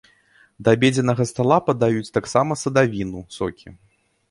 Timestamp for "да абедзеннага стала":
0.67-1.59